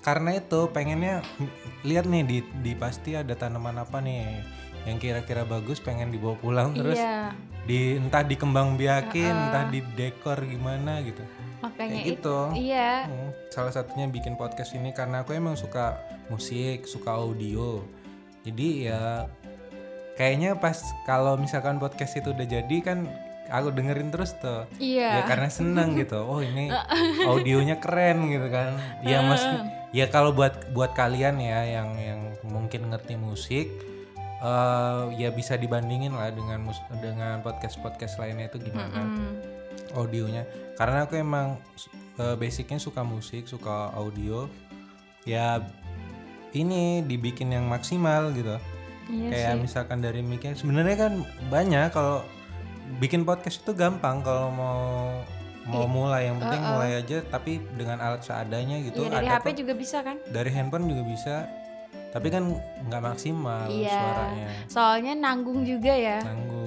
karena 0.00 0.30
itu 0.32 0.60
pengennya 0.70 1.14
lihat 1.82 2.06
nih 2.06 2.22
di 2.22 2.38
di 2.62 2.72
pasti 2.72 3.12
ada 3.12 3.34
tanaman 3.34 3.74
apa 3.76 3.98
nih 3.98 4.38
yang 4.82 4.96
kira-kira 4.96 5.42
bagus 5.42 5.78
pengen 5.78 6.08
dibawa 6.08 6.34
pulang 6.34 6.72
terus 6.72 6.96
Iya. 6.96 7.36
di 7.62 7.94
entah 7.94 8.22
dikembang 8.22 8.74
biakin 8.74 9.28
entah 9.28 9.68
di 9.68 9.84
dekor 9.90 10.40
gimana 10.40 11.00
gitu 11.00 11.20
Makanya 11.60 11.92
kayak 11.92 12.06
itu. 12.06 12.16
gitu 12.16 12.38
Iya. 12.56 12.90
Hmm, 13.04 13.30
Salah 13.48 13.68
satunya 13.70 14.06
bikin 14.06 14.34
podcast 14.34 14.72
ini 14.72 14.90
karena 14.90 15.20
aku 15.20 15.32
emang 15.32 15.54
suka 15.54 16.00
musik, 16.26 16.88
suka 16.88 17.12
audio. 17.12 17.84
Jadi 18.40 18.88
ya 18.88 19.28
kayaknya 20.16 20.56
pas 20.56 20.76
kalau 21.04 21.36
misalkan 21.36 21.76
podcast 21.76 22.16
itu 22.16 22.32
udah 22.32 22.46
jadi 22.46 22.76
kan 22.80 23.04
aku 23.48 23.68
dengerin 23.70 24.08
terus 24.08 24.32
tuh. 24.36 24.64
Iya. 24.78 25.20
Ya 25.20 25.22
karena 25.26 25.52
seneng 25.52 25.96
gitu. 25.96 26.16
Oh 26.30 26.40
ini 26.40 26.72
audionya 27.26 27.76
keren 27.76 28.32
gitu 28.32 28.48
kan. 28.48 28.80
Ya 29.04 29.20
mas 29.20 29.44
ya 29.92 30.08
kalau 30.08 30.32
buat 30.32 30.72
buat 30.72 30.96
kalian 30.96 31.36
ya 31.36 31.60
yang 31.66 31.92
yang 31.98 32.20
mungkin 32.46 32.88
ngerti 32.88 33.20
musik 33.20 33.68
eh 34.40 35.02
ya 35.16 35.28
bisa 35.30 35.54
dibandingin 35.54 36.12
lah 36.12 36.32
dengan 36.32 36.64
mus- 36.64 36.80
dengan 36.96 37.40
podcast 37.40 37.76
podcast 37.78 38.16
lainnya 38.16 38.48
itu 38.48 38.58
gimana. 38.60 39.00
Hmm. 39.00 39.36
audionya. 39.90 40.46
Karena 40.74 41.02
aku 41.02 41.18
emang 41.18 41.58
eh, 42.16 42.36
basicnya 42.36 42.78
suka 42.78 43.02
musik 43.02 43.44
suka 43.44 43.90
audio. 43.92 44.46
Ya 45.22 45.60
ini 46.50 47.02
dibikin 47.02 47.50
yang 47.50 47.66
maksimal 47.66 48.30
gitu. 48.32 48.54
Iya 49.10 49.28
kayak 49.28 49.52
sih. 49.52 49.60
misalkan 49.60 49.98
dari 49.98 50.22
mic 50.22 50.46
sebenarnya 50.54 50.96
kan 50.96 51.12
banyak 51.50 51.90
kalau 51.90 52.22
bikin 52.98 53.26
podcast 53.26 53.60
itu 53.60 53.74
gampang 53.74 54.22
kalau 54.22 54.50
mau 54.50 54.78
mau 55.66 55.86
mulai. 55.86 56.30
Yang 56.30 56.38
penting 56.40 56.62
mulai 56.64 56.90
aja 56.96 57.18
tapi 57.26 57.52
dengan 57.74 57.98
alat 57.98 58.22
seadanya 58.22 58.78
gitu. 58.80 59.02
Iya 59.04 59.10
dari 59.10 59.26
ada 59.26 59.38
HP 59.42 59.46
kok. 59.50 59.56
juga 59.58 59.72
bisa 59.74 59.98
kan? 60.00 60.16
dari 60.30 60.50
handphone 60.50 60.86
juga 60.86 61.02
bisa 61.02 61.34
tapi 62.10 62.28
kan 62.28 62.42
nggak 62.84 63.02
maksimal 63.04 63.66
Iya. 63.66 63.94
suaranya 63.94 64.48
Soalnya 64.66 65.12
nanggung 65.16 65.62
juga 65.62 65.92
ya. 65.92 66.18
nanggung 66.20 66.58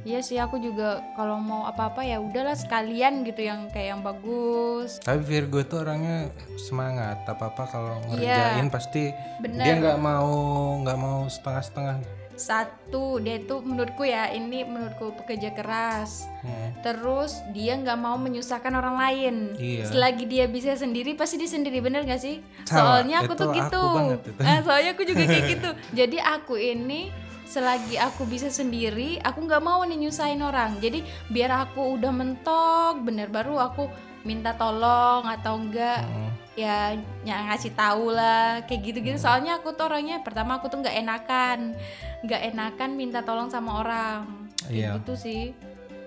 Iya 0.00 0.20
sih 0.20 0.36
aku 0.36 0.56
juga 0.56 1.04
kalau 1.12 1.36
mau 1.36 1.62
apa-apa 1.64 2.00
ya 2.00 2.16
udahlah 2.18 2.54
sekalian 2.54 3.22
gitu 3.22 3.42
yang 3.42 3.68
kayak 3.68 3.92
yang 3.92 4.00
bagus. 4.00 4.96
tapi 4.98 5.20
Virgo 5.20 5.58
itu 5.58 5.74
orangnya 5.74 6.32
semangat 6.56 7.22
apa 7.24 7.44
apa 7.46 7.62
kalau 7.64 8.00
Iya. 8.08 8.56
ngerjain 8.56 8.68
pasti 8.68 9.12
Bener. 9.38 9.60
dia 9.60 9.74
nggak 9.76 9.98
mau 9.98 10.32
nggak 10.80 10.96
mau 10.96 11.28
setengah-setengah 11.28 11.96
Satu 12.38 13.18
dia 13.18 13.42
tuh 13.42 13.66
menurutku 13.66 14.06
ya 14.06 14.30
ini 14.30 14.62
menurutku 14.62 15.10
pekerja 15.18 15.50
keras. 15.50 16.30
Hmm. 16.46 16.70
Terus 16.86 17.42
dia 17.50 17.74
nggak 17.74 17.98
mau 17.98 18.14
menyusahkan 18.14 18.70
orang 18.70 18.96
lain. 18.96 19.34
Iya. 19.58 19.90
Selagi 19.90 20.24
dia 20.30 20.46
bisa 20.46 20.78
sendiri 20.78 21.18
pasti 21.18 21.36
dia 21.36 21.50
sendiri 21.50 21.82
bener 21.82 22.06
gak 22.06 22.22
sih? 22.22 22.38
Sama, 22.62 23.02
soalnya 23.02 23.26
aku 23.26 23.34
itu 23.34 23.42
tuh 23.42 23.50
aku 23.50 23.58
gitu. 23.58 23.84
itu. 24.30 24.40
Eh, 24.46 24.58
soalnya 24.62 24.90
aku 24.94 25.02
juga 25.02 25.22
kayak 25.26 25.44
gitu. 25.58 25.70
Jadi 25.98 26.18
aku 26.22 26.54
ini 26.54 27.10
selagi 27.48 27.96
aku 27.96 28.28
bisa 28.28 28.52
sendiri, 28.52 29.16
aku 29.24 29.48
nggak 29.48 29.64
mau 29.64 29.80
nih 29.82 29.96
nyusahin 30.04 30.44
orang. 30.44 30.76
Jadi 30.84 31.00
biar 31.32 31.64
aku 31.64 31.96
udah 31.96 32.12
mentok, 32.12 33.00
bener 33.00 33.32
baru 33.32 33.56
aku 33.56 33.88
minta 34.28 34.52
tolong 34.52 35.24
atau 35.24 35.56
enggak 35.56 36.04
Hmm. 36.04 36.27
Ya 36.58 36.98
ny- 37.22 37.46
ngasih 37.46 37.70
tahu 37.72 38.10
lah 38.10 38.66
kayak 38.66 38.82
gitu-gitu. 38.82 39.14
Soalnya 39.16 39.62
aku 39.62 39.70
tuh 39.72 39.86
orangnya 39.86 40.18
pertama 40.18 40.58
aku 40.58 40.66
tuh 40.66 40.82
nggak 40.82 40.96
enakan 40.98 41.78
nggak 42.26 42.42
enakan 42.50 42.90
minta 42.92 43.22
tolong 43.22 43.46
sama 43.46 43.78
orang. 43.78 44.50
Kayak 44.66 44.74
Iya. 44.74 44.88
gitu 44.98 45.14
sih. 45.14 45.42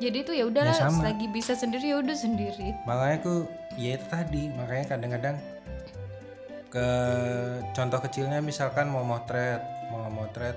Jadi 0.02 0.18
tuh 0.26 0.34
ya 0.34 0.44
udahlah 0.44 0.74
Ya, 0.74 0.90
sama. 0.90 1.08
lagi 1.08 1.30
bisa 1.30 1.54
sendiri 1.54 1.88
ya 1.88 1.98
udah 1.98 2.18
sendiri. 2.18 2.74
Makanya 2.84 3.16
aku 3.22 3.36
ya 3.78 3.96
itu 3.96 4.06
tadi 4.06 4.52
makanya 4.52 4.86
kadang-kadang 4.92 5.36
ke 6.68 6.88
contoh 7.72 8.00
kecilnya 8.00 8.40
misalkan 8.40 8.88
mau 8.88 9.04
motret 9.04 9.60
mau 9.92 10.08
motret 10.08 10.56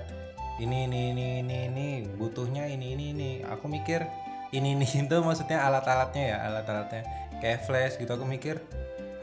ini 0.57 0.87
ini 0.87 1.11
ini 1.11 1.25
ini 1.43 1.57
ini 1.67 1.87
butuhnya 2.09 2.67
ini 2.67 2.95
ini 2.95 3.05
ini. 3.11 3.31
Aku 3.45 3.67
mikir 3.67 4.03
ini 4.49 4.73
ini 4.73 4.87
itu 5.03 5.15
maksudnya 5.19 5.61
alat-alatnya 5.61 6.23
ya 6.25 6.37
alat-alatnya. 6.47 7.03
Kayak 7.37 7.63
flash 7.63 7.95
gitu 7.95 8.11
aku 8.11 8.23
mikir 8.23 8.59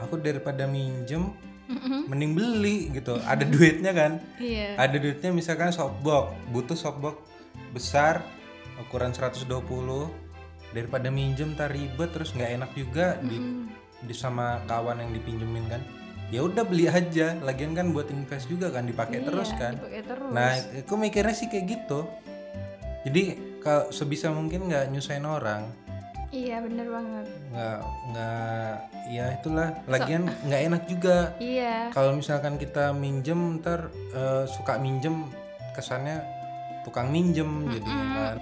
aku 0.03 0.19
daripada 0.19 0.67
minjem 0.67 1.31
mending 2.11 2.35
beli 2.35 2.91
gitu. 2.93 3.17
Ada 3.23 3.47
duitnya 3.47 3.91
kan? 3.95 4.11
Iya. 4.37 4.75
Ada 4.77 4.99
duitnya 4.99 5.29
misalkan 5.31 5.71
softbox 5.71 6.35
butuh 6.51 6.77
softbox 6.77 7.15
besar 7.73 8.21
ukuran 8.77 9.13
120 9.13 9.47
daripada 10.73 11.07
minjem 11.13 11.53
tar 11.53 11.69
ribet 11.69 12.09
terus 12.11 12.33
nggak 12.33 12.51
enak 12.61 12.71
juga 12.73 13.17
di, 13.21 13.67
di 14.03 14.13
sama 14.13 14.61
kawan 14.65 15.01
yang 15.01 15.11
dipinjemin 15.13 15.65
kan. 15.69 15.81
Ya 16.33 16.41
udah 16.41 16.65
beli 16.65 16.89
aja. 16.89 17.37
Lagian 17.45 17.77
kan 17.77 17.93
buat 17.93 18.09
invest 18.09 18.49
juga 18.49 18.73
kan 18.73 18.89
dipakai 18.89 19.21
terus 19.21 19.53
kan. 19.53 19.77
dipakai 19.77 20.01
terus. 20.01 20.31
Nah 20.33 20.57
aku 20.81 20.93
mikirnya 20.97 21.33
sih 21.33 21.47
kayak 21.47 21.65
gitu. 21.69 22.09
Jadi 23.03 23.23
kalau 23.61 23.91
sebisa 23.93 24.31
mungkin 24.31 24.67
nggak 24.67 24.91
nyusahin 24.91 25.27
orang 25.27 25.82
iya 26.33 26.57
bener 26.65 26.87
banget. 26.89 27.25
Nggak 27.53 27.77
nggak 28.09 28.73
ya 29.13 29.25
itulah. 29.37 29.69
Lagian 29.85 30.23
nggak 30.49 30.61
enak 30.73 30.83
juga. 30.89 31.17
Iya. 31.37 31.93
Kalau 31.93 32.17
misalkan 32.17 32.57
kita 32.57 32.89
minjem 32.91 33.61
ntar 33.61 33.93
eh, 34.11 34.43
suka 34.49 34.81
minjem 34.81 35.29
kesannya 35.77 36.25
tukang 36.81 37.13
minjem 37.13 37.69
jadi 37.69 37.85
kan. 37.87 38.37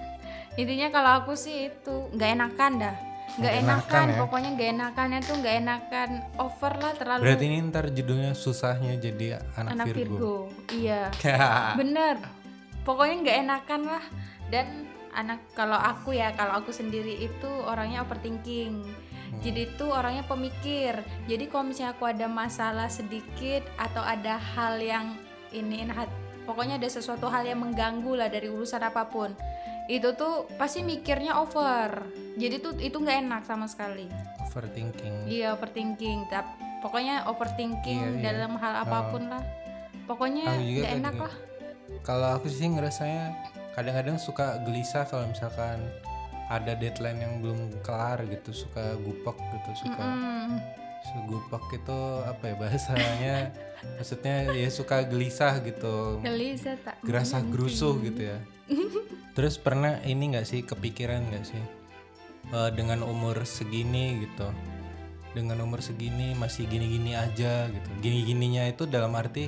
Intinya 0.55 0.87
kalau 0.91 1.11
aku 1.23 1.33
sih 1.35 1.71
itu 1.71 1.95
nggak 2.15 2.29
enakan 2.39 2.71
dah. 2.79 2.95
Nggak 3.31 3.39
Nggak 3.39 3.53
enakan, 3.63 3.79
enakan 3.79 4.05
ya? 4.07 4.19
pokoknya 4.19 4.49
nggak 4.55 4.69
enakannya 4.75 5.19
tuh 5.23 5.35
nggak 5.39 5.55
enakan. 5.63 6.09
Over 6.35 6.73
lah 6.79 6.93
terlalu 6.95 7.21
berarti 7.23 7.45
ini 7.47 7.57
ntar 7.71 7.85
judulnya 7.91 8.31
susahnya 8.35 8.93
jadi 8.99 9.39
anak, 9.55 9.71
anak 9.79 9.85
Virgo, 9.91 9.99
Virgo. 9.99 10.35
Iya. 10.71 11.01
Bener. 11.79 12.15
Pokoknya 12.83 13.15
nggak 13.23 13.37
enakan 13.47 13.81
lah. 13.87 14.03
Dan 14.51 14.67
anak 15.11 15.43
kalau 15.51 15.75
aku 15.75 16.13
ya 16.13 16.31
kalau 16.33 16.59
aku 16.59 16.71
sendiri 16.71 17.19
itu 17.19 17.49
orangnya 17.63 18.01
overthinking. 18.01 18.83
Jadi 19.39 19.63
itu 19.65 19.85
orangnya 19.87 20.27
pemikir. 20.27 20.99
Jadi 21.23 21.47
kalau 21.47 21.63
misalnya 21.63 21.95
aku 21.95 22.03
ada 22.03 22.27
masalah 22.27 22.91
sedikit 22.91 23.63
atau 23.75 24.03
ada 24.03 24.35
hal 24.35 24.75
yang 24.77 25.15
ini 25.51 25.87
hat- 25.87 26.11
pokoknya 26.43 26.75
ada 26.75 26.89
sesuatu 26.89 27.31
hal 27.31 27.47
yang 27.47 27.63
mengganggu 27.63 28.11
lah 28.11 28.27
dari 28.27 28.51
urusan 28.51 28.81
apa 28.81 29.07
pun 29.07 29.31
itu 29.87 30.13
tuh 30.15 30.47
pasti 30.55 30.83
mikirnya 30.83 31.35
over. 31.35 32.07
Jadi 32.35 32.55
tuh 32.59 32.73
itu 32.77 32.95
nggak 32.95 33.17
enak 33.23 33.41
sama 33.43 33.67
sekali. 33.67 34.07
Overthinking. 34.47 35.27
Iya 35.27 35.55
overthinking. 35.55 36.27
Tap- 36.27 36.55
pokoknya 36.79 37.27
overthinking 37.27 37.99
Iya, 37.99 38.15
iya. 38.15 38.23
dalam 38.23 38.55
hal 38.55 38.83
apa 38.83 39.11
pun 39.11 39.27
lah. 39.27 39.43
Pokoknya 40.05 40.47
nggak 40.59 40.91
enak 40.97 41.13
gitu. 41.13 41.23
lah. 41.23 41.35
Kalau 42.03 42.27
aku 42.35 42.47
sih 42.47 42.67
ngerasanya 42.67 43.35
kadang-kadang 43.75 44.17
suka 44.19 44.59
gelisah 44.67 45.07
kalau 45.07 45.27
misalkan 45.31 45.79
ada 46.51 46.75
deadline 46.75 47.23
yang 47.23 47.33
belum 47.39 47.79
kelar 47.79 48.19
gitu 48.27 48.51
suka 48.51 48.99
gupek 48.99 49.37
gitu 49.39 49.87
suka 49.87 50.03
Hmm, 50.03 50.59
segupek 51.07 51.79
itu 51.79 51.99
apa 52.27 52.43
ya 52.43 52.55
bahasanya? 52.59 53.35
Maksudnya 53.97 54.51
ya 54.51 54.67
suka 54.67 55.07
gelisah 55.07 55.63
gitu. 55.63 56.19
Gelisah 56.19 56.75
tak 56.83 56.99
gerasah 57.07 57.41
gerusuh 57.47 57.95
gitu 58.03 58.35
ya. 58.35 58.37
Terus 59.35 59.55
pernah 59.55 60.03
ini 60.03 60.35
nggak 60.35 60.43
sih 60.43 60.61
kepikiran 60.67 61.23
nggak 61.31 61.45
sih? 61.47 61.63
Eh, 62.51 62.69
dengan 62.75 63.07
umur 63.07 63.47
segini 63.47 64.27
gitu. 64.27 64.51
Dengan 65.31 65.63
umur 65.63 65.79
segini 65.79 66.35
masih 66.35 66.67
gini-gini 66.67 67.15
aja 67.15 67.71
gitu. 67.71 67.89
Gini-gininya 68.03 68.67
itu 68.67 68.83
dalam 68.83 69.15
arti 69.15 69.47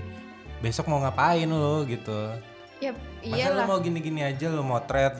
besok 0.64 0.88
mau 0.88 1.04
ngapain 1.04 1.52
lo 1.52 1.84
gitu 1.84 2.32
ya 2.82 2.92
masa 2.94 3.30
lo 3.30 3.38
iyalah. 3.38 3.66
mau 3.68 3.80
gini-gini 3.80 4.22
aja 4.24 4.50
lo 4.50 4.64
motret. 4.64 5.16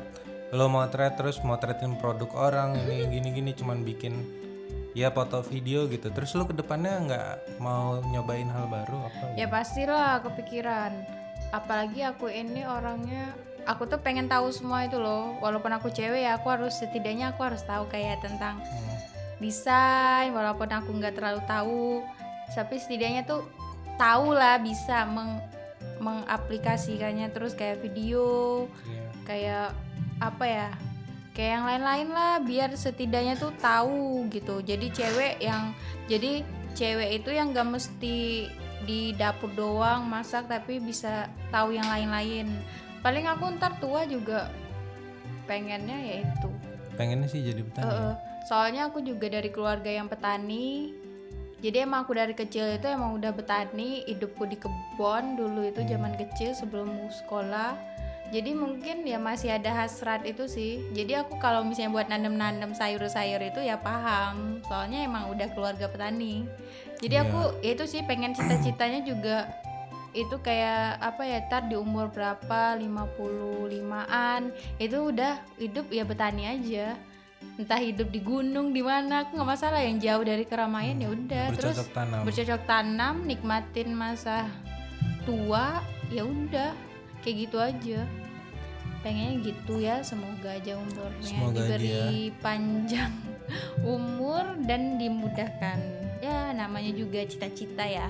Lo 0.54 0.70
motret 0.70 1.18
terus 1.18 1.42
motretin 1.42 1.98
produk 1.98 2.30
orang 2.38 2.78
ini 2.86 3.10
gini-gini 3.10 3.52
cuman 3.54 3.82
bikin 3.82 4.14
ya 4.94 5.10
foto 5.10 5.42
video 5.42 5.90
gitu. 5.90 6.14
Terus 6.14 6.34
lo 6.38 6.46
ke 6.46 6.54
depannya 6.54 6.94
nggak 7.10 7.30
mau 7.58 8.02
nyobain 8.06 8.46
hal 8.50 8.70
baru 8.70 9.10
apa? 9.10 9.34
Ya 9.38 9.50
pastilah 9.50 10.22
kepikiran. 10.22 10.94
Apalagi 11.54 12.02
aku 12.02 12.30
ini 12.30 12.66
orangnya 12.66 13.34
aku 13.66 13.86
tuh 13.86 14.02
pengen 14.02 14.30
tahu 14.30 14.50
semua 14.54 14.86
itu 14.86 14.98
loh. 14.98 15.38
Walaupun 15.42 15.74
aku 15.74 15.90
cewek 15.90 16.26
ya 16.26 16.38
aku 16.38 16.50
harus 16.54 16.78
setidaknya 16.78 17.34
aku 17.34 17.46
harus 17.46 17.62
tahu 17.66 17.86
kayak 17.90 18.22
tentang 18.22 18.62
Hmm. 18.62 18.98
desain 19.42 20.32
walaupun 20.32 20.70
aku 20.72 20.90
nggak 20.94 21.18
terlalu 21.18 21.42
tahu. 21.46 21.86
Tapi 22.54 22.78
setidaknya 22.78 23.26
tuh 23.26 23.44
tahu 23.98 24.34
lah 24.34 24.62
bisa 24.62 25.06
meng 25.10 25.42
mengaplikasikannya 26.04 27.32
terus 27.32 27.56
kayak 27.56 27.80
video 27.80 28.68
Iya. 28.84 29.04
kayak 29.24 29.70
apa 30.20 30.46
ya 30.46 30.70
kayak 31.34 31.52
yang 31.58 31.66
lain-lain 31.66 32.10
lah 32.14 32.34
biar 32.44 32.70
setidaknya 32.76 33.40
tuh 33.40 33.56
tahu 33.58 34.28
gitu 34.30 34.62
jadi 34.62 34.88
cewek 34.92 35.42
yang 35.42 35.74
jadi 36.06 36.44
cewek 36.78 37.24
itu 37.24 37.30
yang 37.34 37.56
gak 37.56 37.66
mesti 37.66 38.48
di 38.84 39.16
dapur 39.16 39.50
doang 39.56 40.04
masak 40.06 40.46
tapi 40.46 40.78
bisa 40.78 41.32
tahu 41.50 41.72
yang 41.72 41.88
lain-lain 41.88 42.52
paling 43.00 43.26
aku 43.26 43.56
ntar 43.58 43.80
tua 43.80 44.04
juga 44.04 44.52
pengennya 45.48 45.98
ya 45.98 46.16
itu 46.24 46.50
pengennya 46.96 47.28
sih 47.28 47.42
jadi 47.42 47.62
petani? 47.64 47.88
Heeh. 47.90 48.14
soalnya 48.46 48.82
aku 48.92 49.00
juga 49.02 49.28
dari 49.32 49.50
keluarga 49.50 49.90
yang 49.90 50.08
petani 50.08 50.92
jadi 51.64 51.88
emang 51.88 52.04
aku 52.04 52.12
dari 52.12 52.36
kecil 52.36 52.76
itu 52.76 52.92
emang 52.92 53.16
udah 53.16 53.32
betani 53.32 54.04
hidupku 54.04 54.44
di 54.44 54.60
kebun 54.60 55.40
dulu 55.40 55.64
itu 55.64 55.80
zaman 55.88 56.12
kecil 56.20 56.52
sebelum 56.52 56.92
sekolah. 57.08 57.80
Jadi 58.36 58.52
mungkin 58.52 59.08
ya 59.08 59.16
masih 59.16 59.56
ada 59.56 59.72
hasrat 59.72 60.28
itu 60.28 60.44
sih. 60.50 60.84
Jadi 60.92 61.16
aku 61.24 61.40
kalau 61.40 61.64
misalnya 61.64 61.96
buat 61.96 62.08
nanam-nanam 62.12 62.76
sayur-sayur 62.76 63.40
itu 63.40 63.64
ya 63.64 63.80
paham. 63.80 64.60
Soalnya 64.68 65.08
emang 65.08 65.32
udah 65.32 65.48
keluarga 65.56 65.88
petani. 65.88 66.44
Jadi 67.00 67.16
Iya. 67.16 67.24
aku 67.32 67.42
ya 67.64 67.72
itu 67.80 67.86
sih 67.88 68.02
pengen 68.04 68.36
cita-citanya 68.36 69.00
juga 69.08 69.48
itu 70.14 70.36
kayak 70.44 71.00
apa 71.02 71.24
ya 71.26 71.40
tar 71.50 71.66
di 71.66 71.74
umur 71.74 72.14
berapa 72.14 72.78
55an 72.78 74.54
itu 74.78 74.98
udah 75.10 75.42
hidup 75.58 75.90
ya 75.90 76.06
betani 76.06 76.44
aja 76.46 76.94
entah 77.60 77.78
hidup 77.78 78.10
di 78.10 78.20
gunung 78.20 78.74
di 78.74 78.82
mana 78.82 79.26
aku 79.26 79.38
nggak 79.38 79.50
masalah. 79.50 79.80
Yang 79.84 80.10
jauh 80.10 80.24
dari 80.26 80.44
keramaian 80.48 80.98
ya 80.98 81.10
udah 81.12 81.46
terus 81.54 81.78
bercocok 81.78 81.90
tanam. 81.94 82.22
bercocok 82.26 82.62
tanam 82.66 83.16
nikmatin 83.28 83.90
masa 83.94 84.50
tua 85.24 85.80
ya 86.10 86.24
udah 86.26 86.72
kayak 87.22 87.36
gitu 87.48 87.58
aja. 87.62 88.02
Pengennya 89.04 89.36
gitu 89.44 89.84
ya 89.84 90.00
semoga 90.00 90.56
aja 90.56 90.80
umurnya 90.80 91.28
Semoga 91.28 91.60
diberi 91.60 92.32
panjang 92.40 93.12
umur 93.84 94.56
dan 94.64 94.96
dimudahkan. 94.96 95.80
Ya 96.24 96.56
namanya 96.56 96.96
juga 96.96 97.20
cita-cita 97.28 97.84
ya 97.84 98.08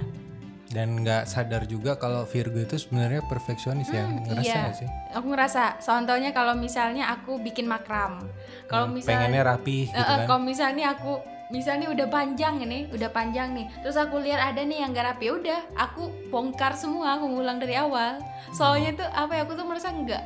dan 0.74 0.98
nggak 1.00 1.30
sadar 1.30 1.63
juga 1.63 1.94
kalau 1.96 2.25
Virgo 2.25 2.58
itu 2.58 2.75
sebenarnya 2.75 3.22
perfeksionis 3.30 3.88
ya 3.88 4.10
ngerasa 4.10 4.42
iya. 4.44 4.62
nggak 4.65 4.77
sih? 4.82 4.89
Aku 5.13 5.25
ngerasa 5.30 5.77
contohnya 5.77 6.34
kalau 6.34 6.58
misalnya 6.58 7.13
aku 7.13 7.38
bikin 7.38 7.70
makram 7.70 8.25
kalau 8.65 8.89
Hmm, 8.89 8.98
misalnya 8.98 9.30
pengennya 9.30 9.44
rapi 9.46 9.77
gitu 9.86 9.94
eh, 9.96 10.03
kan? 10.03 10.25
kalau 10.25 10.42
misalnya 10.42 10.86
aku 10.92 11.13
misalnya 11.48 11.88
udah 11.94 12.08
panjang 12.10 12.56
ini 12.60 12.89
udah 12.89 13.10
panjang 13.13 13.53
nih 13.53 13.70
terus 13.80 13.94
aku 13.94 14.18
lihat 14.18 14.42
ada 14.42 14.65
nih 14.65 14.82
yang 14.82 14.89
gak 14.89 15.13
rapi 15.13 15.30
ya 15.30 15.34
udah 15.38 15.60
aku 15.77 16.03
bongkar 16.27 16.74
semua 16.74 17.13
aku 17.15 17.30
ngulang 17.30 17.62
dari 17.62 17.77
awal. 17.77 18.18
Soalnya 18.50 18.98
tuh 18.98 19.08
apa 19.08 19.38
ya 19.38 19.42
aku 19.46 19.53
tuh 19.53 19.65
merasa 19.65 19.94
nggak 19.94 20.24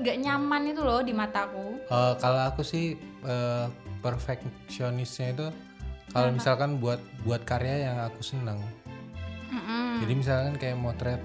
nggak 0.00 0.16
nyaman 0.18 0.72
itu 0.72 0.80
loh 0.80 1.04
di 1.04 1.12
mataku 1.12 1.76
Eh, 1.84 2.14
kalau 2.16 2.40
aku 2.48 2.64
sih 2.64 2.96
eh, 3.20 3.66
perfeksionisnya 4.00 5.28
itu 5.32 5.46
kalau 6.10 6.32
misalkan 6.32 6.76
buat 6.76 6.98
buat 7.22 7.44
karya 7.44 7.86
yang 7.86 7.96
aku 8.02 8.20
senang 8.20 8.58
Mm-mm, 9.50 10.02
jadi 10.02 10.12
misalkan 10.14 10.54
kayak 10.56 10.78
motret 10.78 11.22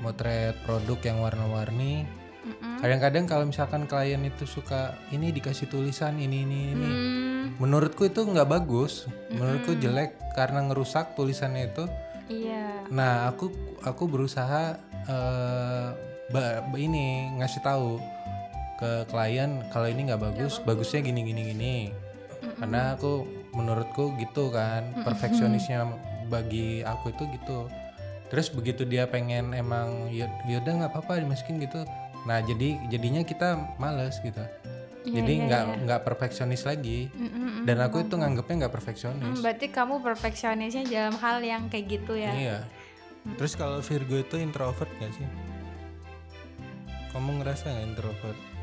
motret 0.00 0.54
produk 0.64 0.98
yang 1.02 1.18
warna-warni. 1.24 2.04
Mm-mm. 2.44 2.76
kadang-kadang 2.84 3.24
kalau 3.24 3.48
misalkan 3.48 3.88
klien 3.88 4.20
itu 4.20 4.44
suka 4.44 5.00
ini 5.08 5.32
dikasih 5.32 5.64
tulisan 5.72 6.20
ini 6.20 6.44
ini 6.44 6.76
ini. 6.76 6.90
Hmm, 6.92 7.44
menurutku 7.56 8.04
itu 8.04 8.20
nggak 8.20 8.44
bagus. 8.44 9.08
Menurutku 9.32 9.72
jelek 9.80 10.20
karena 10.36 10.60
ngerusak 10.68 11.16
tulisannya 11.16 11.72
itu. 11.72 11.88
Iya. 12.28 12.84
Nah 12.92 13.32
aku 13.32 13.48
aku 13.80 14.04
berusaha 14.04 14.76
eh, 15.08 15.88
ba- 16.28 16.60
ba- 16.68 16.80
ini 16.80 17.32
ngasih 17.40 17.64
tahu 17.64 17.96
ke 18.76 19.08
klien 19.08 19.64
kalau 19.72 19.88
ini 19.88 20.12
nggak 20.12 20.20
bagus 20.20 20.60
bagusnya 20.60 21.00
gini 21.00 21.24
gini 21.24 21.42
gini. 21.48 21.76
Karena 22.60 22.92
aku 22.92 23.24
menurutku 23.56 24.20
gitu 24.20 24.52
kan 24.52 24.92
perfeksionisnya 25.00 25.88
bagi 26.28 26.82
aku 26.84 27.12
itu 27.12 27.24
gitu. 27.36 27.58
Terus 28.32 28.50
begitu 28.50 28.82
dia 28.88 29.06
pengen 29.06 29.54
emang 29.54 30.10
ya 30.10 30.26
yaudah 30.48 30.84
nggak 30.84 30.92
apa-apa 30.92 31.22
dimasukin 31.22 31.60
gitu. 31.62 31.84
Nah 32.24 32.40
jadi 32.40 32.80
jadinya 32.88 33.22
kita 33.22 33.76
males 33.76 34.18
gitu. 34.24 34.40
Iya, 35.04 35.20
jadi 35.20 35.32
iya, 35.36 35.44
nggak 35.44 35.64
nggak 35.84 36.00
perfeksionis 36.08 36.64
lagi. 36.64 37.12
Mm-mm. 37.12 37.68
dan 37.68 37.76
aku 37.84 38.08
itu 38.08 38.16
nganggepnya 38.16 38.64
nggak 38.64 38.74
perfeksionis. 38.74 39.36
Hmm, 39.36 39.40
berarti 39.44 39.66
kamu 39.68 40.00
perfeksionisnya 40.00 40.84
dalam 40.88 41.16
hal 41.20 41.44
yang 41.44 41.68
kayak 41.68 42.00
gitu 42.00 42.16
ya? 42.16 42.32
Iya. 42.32 42.58
Terus 43.36 43.52
kalau 43.56 43.80
Virgo 43.80 44.20
itu 44.20 44.36
introvert 44.36 44.88
gak 45.00 45.12
sih? 45.16 45.24
Kamu 47.12 47.40
ngerasa 47.40 47.72
nggak 47.72 47.86
introvert 47.88 48.53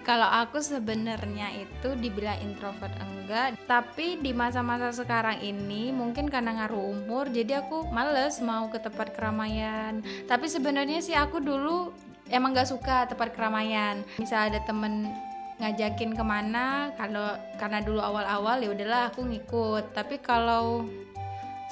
Kalau 0.00 0.24
aku 0.24 0.64
sebenarnya 0.64 1.52
itu 1.60 1.92
dibilang 1.92 2.40
introvert 2.40 2.92
enggak, 2.98 3.52
tapi 3.68 4.16
di 4.16 4.32
masa-masa 4.32 4.96
sekarang 4.96 5.44
ini 5.44 5.92
mungkin 5.92 6.32
karena 6.32 6.56
ngaruh 6.56 6.80
umur, 6.96 7.28
jadi 7.28 7.60
aku 7.60 7.92
males 7.92 8.40
mau 8.40 8.72
ke 8.72 8.80
tempat 8.80 9.12
keramaian. 9.12 10.00
Tapi 10.24 10.48
sebenarnya 10.48 11.04
sih 11.04 11.12
aku 11.12 11.44
dulu 11.44 11.92
emang 12.32 12.56
gak 12.56 12.72
suka 12.72 13.04
tempat 13.12 13.36
keramaian. 13.36 14.00
Misal 14.16 14.48
ada 14.48 14.64
temen 14.64 15.12
ngajakin 15.60 16.16
ke 16.16 16.24
mana, 16.24 16.96
kalau 16.96 17.36
karena 17.60 17.84
dulu 17.84 18.00
awal-awal 18.00 18.56
ya 18.64 18.72
udahlah 18.72 19.12
aku 19.12 19.28
ngikut. 19.28 19.92
Tapi 19.92 20.16
kalau 20.24 20.88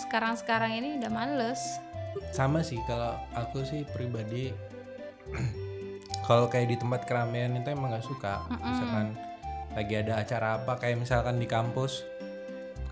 sekarang-sekarang 0.05 0.77
ini 0.77 0.89
udah 1.01 1.11
males. 1.11 1.63
sama 2.35 2.67
sih 2.67 2.81
kalau 2.83 3.15
aku 3.31 3.63
sih 3.63 3.87
pribadi 3.95 4.51
kalau 6.29 6.45
kayak 6.53 6.69
di 6.69 6.77
tempat 6.77 7.09
keramaian 7.09 7.57
itu 7.57 7.73
emang 7.73 7.89
nggak 7.89 8.05
suka. 8.05 8.45
Misalkan 8.61 9.17
lagi 9.73 9.95
ada 9.97 10.21
acara 10.21 10.61
apa 10.61 10.77
kayak 10.77 11.01
misalkan 11.01 11.41
di 11.41 11.49
kampus 11.49 12.05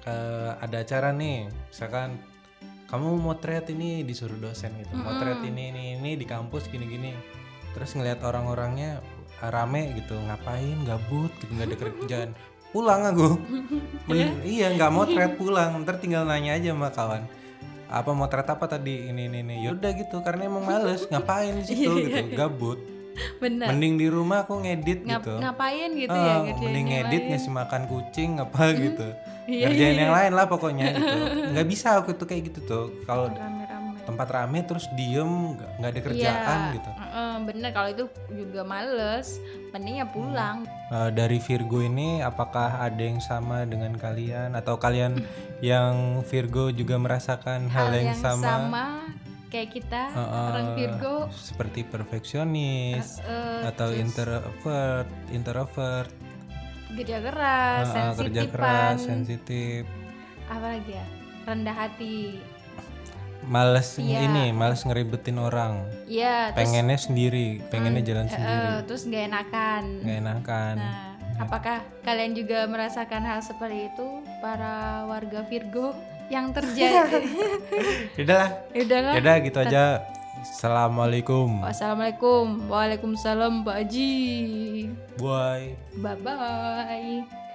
ke- 0.01 0.55
ada 0.57 0.81
acara 0.81 1.13
nih 1.13 1.53
misalkan 1.69 2.17
kamu 2.89 3.19
motret 3.21 3.69
ini 3.69 4.01
disuruh 4.09 4.41
dosen 4.41 4.73
gitu. 4.81 4.97
Motret 4.97 5.45
ini 5.45 5.69
ini 5.69 5.85
ini 6.01 6.17
di 6.17 6.25
kampus 6.25 6.73
gini 6.73 6.89
gini 6.89 7.13
terus 7.77 7.93
ngelihat 7.93 8.25
orang-orangnya 8.25 9.05
ah, 9.45 9.53
rame 9.53 9.93
gitu 10.01 10.17
ngapain? 10.17 10.81
Gabut 10.89 11.29
gitu 11.37 11.53
nggak 11.53 11.69
ada 11.69 11.77
kerjaan. 11.77 12.31
Pulang 12.73 13.05
aku. 13.05 13.37
Men- 14.09 14.41
iya. 14.49 14.73
nggak 14.73 14.93
motret 14.97 15.37
pulang. 15.37 15.77
Ntar 15.85 16.01
tinggal 16.01 16.25
nanya 16.25 16.57
aja 16.57 16.73
sama 16.73 16.89
kawan 16.89 17.29
apa 17.87 18.11
motret 18.17 18.49
apa 18.49 18.65
tadi? 18.65 19.13
Ini 19.13 19.29
ini 19.29 19.45
ini. 19.45 19.55
Yaudah 19.69 19.93
gitu 19.93 20.25
karena 20.25 20.49
emang 20.49 20.65
males. 20.65 21.05
Ngapain 21.13 21.53
di 21.61 21.65
situ? 21.69 21.93
Gitu. 22.01 22.33
gabut 22.33 22.96
Bener. 23.43 23.67
mending 23.71 23.95
di 23.97 24.07
rumah 24.07 24.45
aku 24.45 24.61
ngedit 24.61 25.05
Ngap- 25.05 25.23
gitu. 25.23 25.35
ngapain 25.39 25.91
gitu 25.93 26.13
Ah, 26.13 26.23
ya 26.23 26.35
ngerjain 26.43 26.61
mending 26.63 26.87
yang 26.87 26.93
ngedit 27.03 27.23
lain. 27.23 27.31
ngasih 27.33 27.53
makan 27.53 27.83
kucing 27.87 28.31
apa 28.39 28.63
gitu. 28.73 29.09
Iya, 29.47 29.65
ngerjain 29.71 29.97
yang 29.99 30.15
lain 30.15 30.33
lah 30.35 30.47
pokoknya 30.47 30.87
gitu. 30.93 31.17
Nggak 31.55 31.67
bisa 31.67 31.89
aku 31.97 32.11
tuh 32.13 32.27
kayak 32.27 32.43
gitu 32.51 32.61
tuh. 32.65 32.87
Kalau 33.05 33.31
rame-rame. 33.31 34.03
tempat 34.07 34.29
rame 34.31 34.59
terus 34.63 34.87
diem 34.95 35.59
nggak 35.79 35.91
ada 35.91 36.01
kerjaan 36.01 36.59
Iya, 36.71 36.75
gitu 36.79 36.91
bener. 37.47 37.71
Kalau 37.73 37.89
itu 37.89 38.05
juga 38.33 38.63
males. 38.67 39.39
Mending 39.71 40.03
ya 40.03 40.07
pulang. 40.09 40.65
Eh, 40.89 41.11
dari 41.13 41.39
Virgo 41.39 41.83
ini 41.83 42.21
apakah 42.21 42.81
ada 42.81 43.03
yang 43.03 43.21
sama 43.21 43.63
dengan 43.67 43.95
kalian? 43.95 44.57
Atau 44.57 44.81
kalian 44.81 45.21
yang 45.65 46.21
Virgo 46.27 46.73
juga 46.73 46.97
merasakan 46.97 47.69
hal, 47.71 47.93
yang, 47.95 48.17
sama, 48.17 49.05
kayak 49.49 49.71
kita 49.73 50.03
Heeh, 50.13 50.47
orang 50.51 50.69
Virgo. 50.75 51.17
Seperti 51.33 51.81
perfeksionis 51.87 53.23
eh, 53.23 53.63
atau 53.67 53.89
introvert 53.95 55.09
introvert. 55.31 56.11
Kerja 56.97 57.19
keras 57.21 57.87
eh, 57.93 58.13
kerja 58.17 58.41
sensitivan 58.47 58.53
keras 58.53 58.97
sensitif. 59.03 59.83
Apa 60.49 60.67
lagi 60.79 60.93
ya? 60.95 61.07
Rendah 61.47 61.77
hati. 61.77 62.41
Males 63.47 63.95
Iya. 64.03 64.27
ini 64.27 64.51
males 64.51 64.83
ngeribetin 64.83 65.39
orang. 65.39 65.87
Ya 66.11 66.51
terus 66.51 66.67
pengennya 66.67 66.99
sendiri 66.99 67.63
pengennya 67.71 68.03
jalan 68.03 68.27
eh, 68.27 68.33
sendiri. 68.35 68.67
terus 68.91 69.03
nggak 69.07 69.25
enakan. 69.31 69.83
Nggak 70.03 70.19
enakan. 70.27 70.77
Nah 70.83 71.17
apakah 71.37 71.85
kalian 72.03 72.33
juga 72.33 72.65
merasakan 72.65 73.23
hal 73.23 73.41
seperti 73.45 73.93
itu 73.93 74.25
para 74.41 75.05
warga 75.05 75.45
Virgo 75.47 75.93
yang 76.33 76.51
terjadi. 76.51 77.23
Udahlah 78.21 78.51
udahlah 78.75 79.13
yaudah 79.19 79.37
gitu 79.45 79.59
aja. 79.63 79.85
Assalamualaikum. 80.47 81.65
Wassalamualaikum. 81.65 82.71
Waalaikumsalam 82.71 83.67
Pak 83.67 83.77
Haji. 83.83 84.15
Bye. 85.19 85.75
Bye 85.99 86.19
bye 86.23 87.46